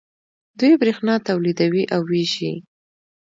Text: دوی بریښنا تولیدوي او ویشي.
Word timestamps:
دوی 0.59 0.73
بریښنا 0.81 1.15
تولیدوي 1.27 1.83
او 1.93 2.01
ویشي. 2.11 2.53